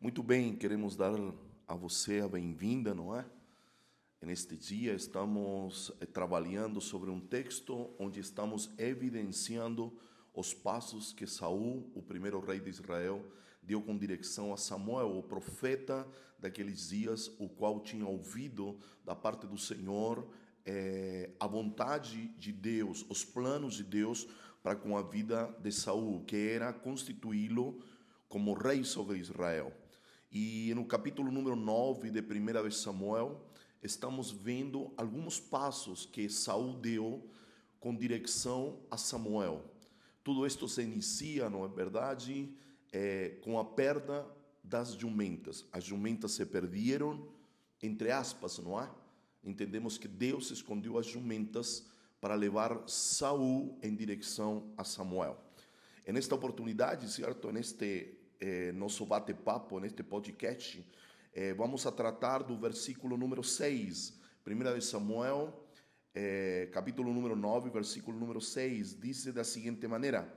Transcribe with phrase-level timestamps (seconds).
[0.00, 1.18] Muito bem, queremos dar
[1.66, 3.26] a você a bem-vinda, não é?
[4.22, 9.92] Neste dia estamos eh, trabalhando sobre um texto onde estamos evidenciando
[10.32, 13.24] os passos que Saul, o primeiro rei de Israel,
[13.60, 16.06] deu com direção a Samuel, o profeta
[16.38, 20.30] daqueles dias, o qual tinha ouvido da parte do Senhor
[20.64, 24.28] é, a vontade de Deus, os planos de Deus
[24.62, 27.82] para com a vida de Saul, que era constituí-lo
[28.28, 29.72] como rei sobre Israel.
[30.30, 33.40] E no capítulo número 9 de 1 Samuel,
[33.82, 37.26] estamos vendo alguns passos que Saul deu
[37.80, 39.64] com direção a Samuel.
[40.22, 42.54] Tudo isto se inicia, não é verdade,
[42.92, 44.26] é, com a perda
[44.62, 45.64] das jumentas.
[45.72, 47.26] As jumentas se perderam,
[47.82, 48.90] entre aspas, não é?
[49.42, 51.86] Entendemos que Deus escondeu as jumentas
[52.20, 55.42] para levar Saul em direção a Samuel.
[56.06, 60.84] Nesta oportunidade, certo, neste eh, nosso bate-papo, neste podcast,
[61.34, 65.52] eh, vamos a tratar do versículo número 6, 1 Samuel,
[66.14, 70.32] eh, capítulo número 9, versículo número 6, diz da seguinte maneira: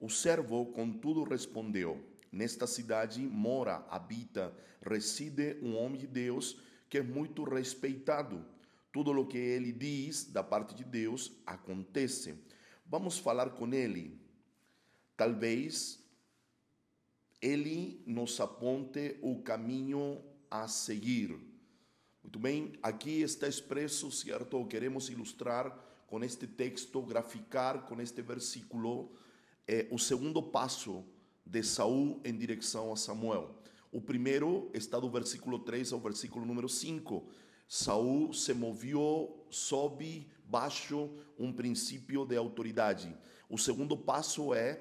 [0.00, 7.02] O servo, contudo, respondeu: Nesta cidade mora, habita, reside um homem de Deus que é
[7.02, 8.44] muito respeitado.
[8.92, 12.34] Tudo o que ele diz da parte de Deus acontece.
[12.84, 14.20] Vamos falar com ele.
[15.16, 16.01] Talvez
[17.42, 21.36] ele nos aponte o caminho a seguir.
[22.22, 24.64] Muito bem, aqui está expresso, certo?
[24.66, 25.76] Queremos ilustrar
[26.06, 29.10] com este texto, graficar com este versículo
[29.66, 31.04] eh, o segundo passo
[31.44, 33.58] de Saul em direção a Samuel.
[33.90, 37.28] O primeiro está do versículo 3 ao versículo número 5.
[37.66, 43.16] Saul se moveu sob baixo um princípio de autoridade.
[43.48, 44.80] O segundo passo é,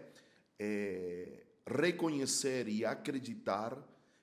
[0.60, 3.78] é reconhecer e acreditar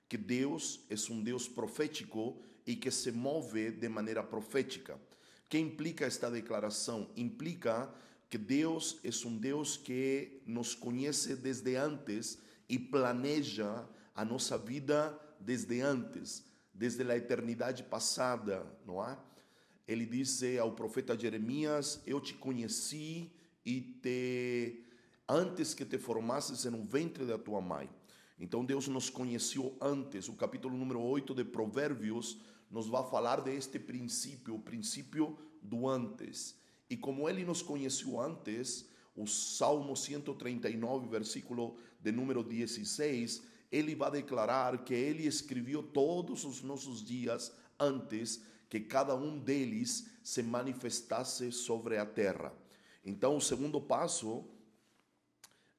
[0.07, 4.95] que Deus é um Deus profético e que se move de maneira profética.
[4.95, 4.99] O
[5.49, 7.09] que implica esta declaração?
[7.15, 7.93] Implica
[8.29, 15.19] que Deus é um Deus que nos conhece desde antes e planeja a nossa vida
[15.39, 19.17] desde antes, desde a eternidade passada, não é?
[19.87, 23.31] Ele disse ao profeta Jeremias: Eu te conheci
[23.65, 24.83] e te
[25.29, 27.87] antes que te formasses no ventre da tua mãe.
[28.39, 30.27] Então Deus nos conheceu antes.
[30.27, 32.39] O capítulo número 8 de Provérbios
[32.71, 36.55] nos vai falar deste princípio, o princípio do antes.
[36.89, 44.09] E como ele nos conheceu antes, o Salmo 139, versículo de número 16, ele vai
[44.09, 51.51] declarar que ele escreveu todos os nossos dias antes que cada um deles se manifestasse
[51.51, 52.51] sobre a terra.
[53.05, 54.45] Então, o segundo passo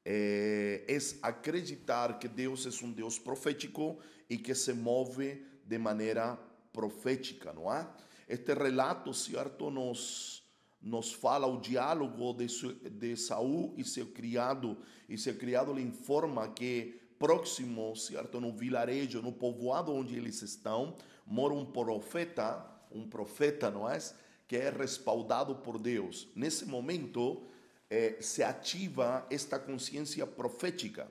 [0.05, 6.38] é, é acreditar que Deus é um Deus profético e que se move de maneira
[6.72, 7.88] profética, não é?
[8.28, 10.43] Este relato, certo, nos,
[10.81, 12.47] nos fala o diálogo de,
[12.91, 14.77] de Saul e seu criado,
[15.09, 20.97] e seu criado lhe informa que próximo, certo, no vilarejo, no povoado onde eles estão,
[21.27, 23.99] mora um profeta, um profeta, não é?
[24.49, 26.28] Que é respaldado por Deus.
[26.34, 27.43] Nesse momento,
[27.91, 31.11] eh, se ativa esta consciência profética.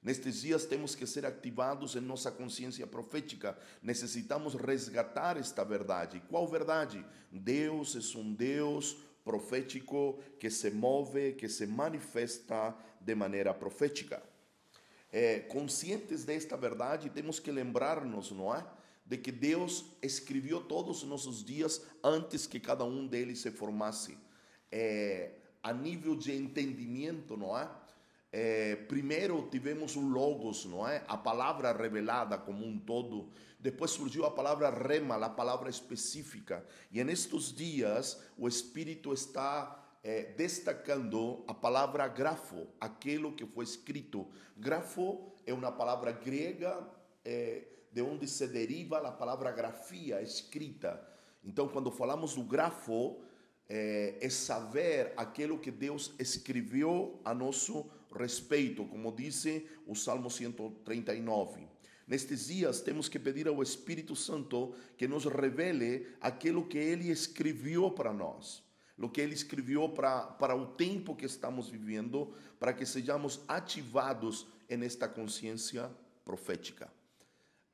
[0.00, 3.58] Nestes dias temos que ser ativados em nossa consciência profética.
[3.82, 6.22] Necessitamos resgatar esta verdade.
[6.28, 7.04] Qual verdade?
[7.32, 14.22] Deus é um Deus profético que se move, que se manifesta de maneira profética.
[15.10, 18.64] É, conscientes desta verdade, temos que lembrar-nos, não é?
[19.04, 24.16] De que Deus escreveu todos os nossos dias antes que cada um deles se formasse.
[24.70, 27.68] É, a nível de entendimento, não é?
[28.32, 28.76] é?
[28.76, 31.04] primeiro tivemos o Logos, não é?
[31.08, 33.28] A palavra revelada como um todo.
[33.58, 36.64] Depois surgiu a palavra rema, a palavra específica.
[36.90, 44.26] E nestes dias o Espírito está é, destacando a palavra grafo, aquilo que foi escrito.
[44.56, 46.86] Grafo é uma palavra grega
[47.24, 51.06] é, de onde se deriva a palavra grafia, escrita.
[51.44, 53.20] Então, quando falamos do grafo,
[53.68, 59.44] é, é saber aquilo que Deus escreveu a nosso respeito, como diz
[59.86, 61.68] o Salmo 139.
[62.06, 67.90] Nestes dias temos que pedir ao Espírito Santo que nos revele aquilo que ele escreveu
[67.90, 68.62] para nós,
[68.96, 74.46] o que ele escreveu para, para o tempo que estamos vivendo, para que sejamos ativados
[74.70, 75.90] nesta consciência
[76.24, 76.90] profética.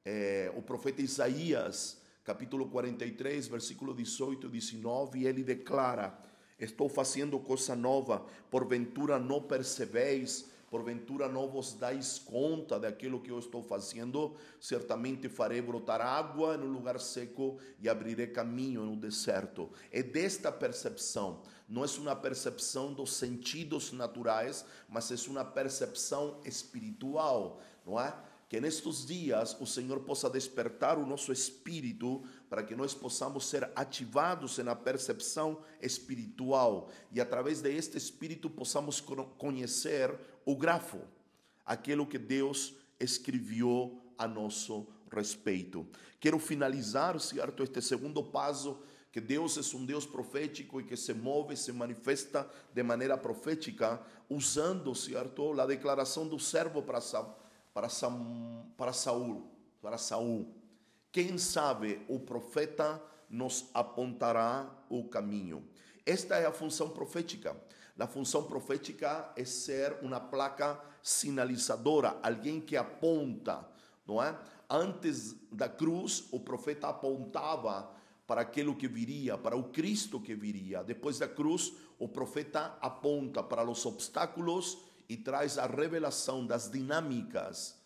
[0.04, 6.18] É, o profeta Isaías capítulo 43, versículo 18 e 19, ele declara:
[6.58, 13.38] Estou fazendo coisa nova, porventura não percebeis, porventura não vos dais conta daquilo que eu
[13.38, 19.70] estou fazendo, certamente farei brotar água no lugar seco e abrirei caminho no deserto.
[19.92, 27.60] É desta percepção, não é uma percepção dos sentidos naturais, mas é uma percepção espiritual,
[27.86, 28.12] não é?
[28.54, 33.68] Que nestes dias o Senhor possa despertar o nosso espírito para que nós possamos ser
[33.74, 41.00] ativados na percepção espiritual e através deste espírito possamos conhecer o grafo,
[41.66, 45.84] aquilo que Deus escreveu a nosso respeito.
[46.20, 48.78] Quero finalizar, certo, este segundo passo
[49.10, 54.00] que Deus é um Deus profético e que se move, se manifesta de maneira profética,
[54.28, 57.00] usando, certo, a declaração do servo para
[57.74, 57.88] para,
[58.76, 59.50] para Saul,
[59.82, 60.54] para Saul.
[61.10, 65.68] Quem sabe o profeta nos apontará o caminho.
[66.06, 67.56] Esta é a função profética.
[67.98, 73.68] A função profética é ser uma placa sinalizadora, alguém que aponta,
[74.06, 74.36] não é?
[74.68, 77.90] Antes da cruz, o profeta apontava
[78.26, 80.82] para aquilo que viria, para o Cristo que viria.
[80.82, 84.78] Depois da cruz, o profeta aponta para os obstáculos
[85.08, 87.76] e traz a revelação das dinâmicas,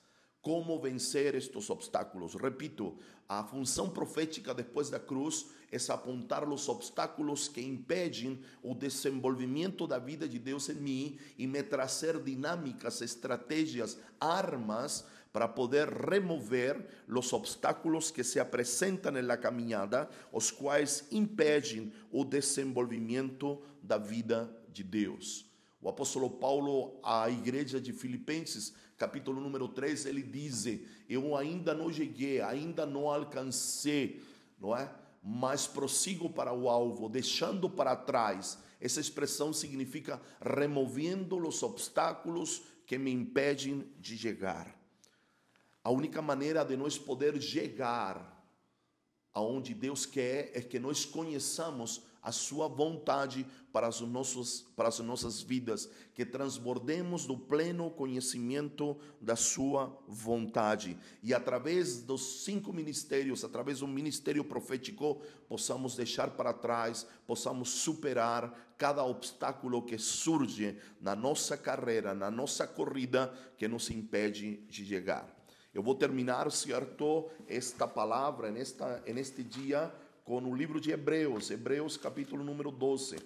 [0.41, 2.35] como vencer estes obstáculos.
[2.35, 2.97] Repito,
[3.29, 9.99] a função profética depois da cruz é apontar os obstáculos que impedem o desenvolvimento da
[9.99, 17.33] vida de Deus em mim e me trazer dinâmicas, estratégias, armas para poder remover os
[17.33, 25.48] obstáculos que se apresentam na caminhada, os quais impedem o desenvolvimento da vida de Deus.
[25.81, 30.67] O apóstolo Paulo, à igreja de Filipenses, capítulo número 3, ele diz:
[31.09, 34.21] Eu ainda não cheguei, ainda não alcancei,
[34.59, 34.93] não é?
[35.23, 38.59] Mas prossigo para o alvo, deixando para trás.
[38.81, 44.77] Essa expressão significa removendo os obstáculos que me impedem de chegar.
[45.83, 48.37] A única maneira de nós poder chegar
[49.33, 54.99] aonde Deus quer é que nós conheçamos a sua vontade para, os nossos, para as
[54.99, 63.45] nossas vidas, que transbordemos do pleno conhecimento da sua vontade e através dos cinco ministérios,
[63.45, 71.15] através do ministério profético, possamos deixar para trás, possamos superar cada obstáculo que surge na
[71.15, 75.39] nossa carreira, na nossa corrida, que nos impede de chegar.
[75.75, 79.93] Eu vou terminar, certo, esta palavra nesta, neste dia
[80.29, 83.17] com o livro de Hebreus, Hebreus capítulo número 12.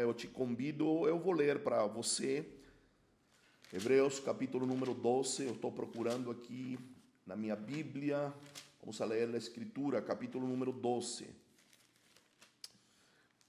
[0.00, 2.44] Eu te convido, eu vou ler para você.
[3.72, 6.76] Hebreus capítulo número 12, eu estou procurando aqui
[7.24, 8.34] na minha Bíblia.
[8.80, 11.24] Vamos ler a Escritura, capítulo número 12.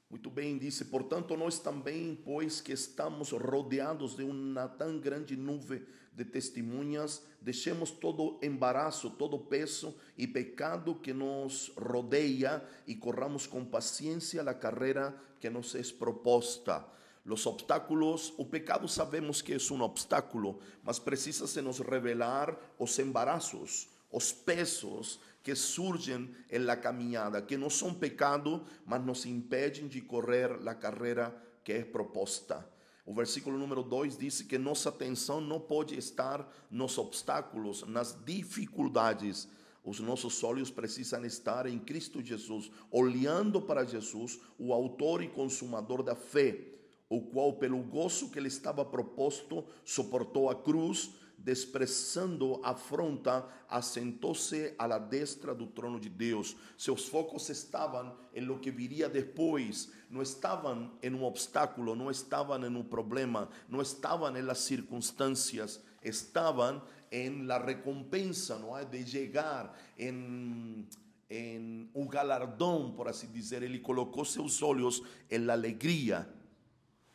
[0.10, 5.84] Muito bem, disse, portanto, nós também, pois que estamos rodeados de uma tão grande nuvem
[6.14, 13.66] de testemunhas, deixemos todo embaraço, todo peso e pecado que nos rodeia e corramos com
[13.66, 16.86] paciência a carreira que nos é proposta.
[17.26, 22.98] Los obstáculos, o pecado sabemos que é um obstáculo, mas precisa se nos revelar os
[23.00, 29.88] embaraços, os pesos que surgem em la caminhada, que não são pecado, mas nos impedem
[29.88, 32.68] de correr a carreira que é proposta.
[33.06, 39.48] O versículo número 2 diz que nossa atenção não pode estar nos obstáculos, nas dificuldades.
[39.84, 46.02] Os nossos olhos precisam estar em Cristo Jesus, olhando para Jesus, o autor e consumador
[46.02, 46.60] da fé,
[47.08, 51.12] o qual, pelo gozo que lhe estava proposto, suportou a cruz
[51.46, 56.58] desprezando a afronta, assentou-se à la destra do trono de Deus.
[56.76, 62.66] Seus focos estavam em lo que viria depois, não estavam em um obstáculo, não estavam
[62.66, 68.84] em um problema, não estavam em las circunstâncias, estavam em la recompensa, não é?
[68.84, 70.88] De chegar em
[71.28, 76.30] em um galardão, por assim dizer, ele colocou seus olhos em alegria,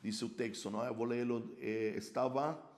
[0.02, 0.88] diz o texto, não é?
[0.88, 2.69] Eu vou lê-lo, eh, estava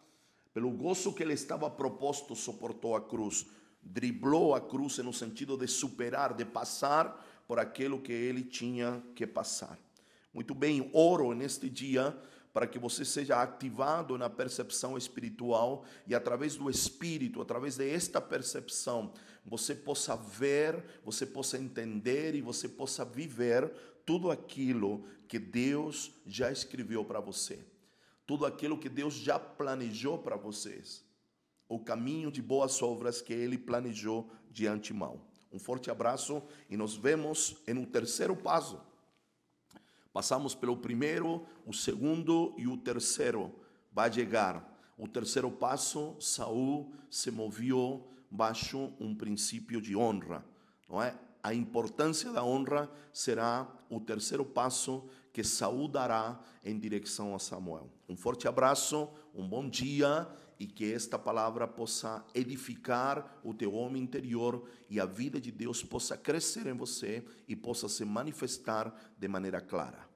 [0.55, 3.47] pelo gozo que ele estava proposto, suportou a cruz.
[3.83, 9.27] Driblou a cruz no sentido de superar, de passar por aquilo que ele tinha que
[9.27, 9.79] passar.
[10.33, 12.17] Muito bem, oro neste dia
[12.53, 19.13] para que você seja ativado na percepção espiritual e através do espírito, através desta percepção,
[19.45, 23.73] você possa ver, você possa entender e você possa viver
[24.05, 27.72] tudo aquilo que Deus já escreveu para você
[28.27, 31.05] tudo aquilo que Deus já planejou para vocês.
[31.69, 35.21] O caminho de boas obras que Ele planejou de antemão.
[35.53, 38.81] Um forte abraço e nos vemos em um terceiro passo.
[40.13, 43.53] Passamos pelo primeiro, o segundo e o terceiro.
[43.91, 44.71] Vai chegar.
[44.99, 50.45] O terceiro passo, Saul se moveu baixo um princípio de honra,
[50.89, 51.19] não é?
[51.43, 57.91] A importância da honra será o terceiro passo que Saul dará em direção a Samuel.
[58.09, 60.29] Um forte abraço, um bom dia
[60.61, 65.83] e que esta palavra possa edificar o teu homem interior e a vida de Deus
[65.83, 70.12] possa crescer em você e possa se manifestar de maneira clara.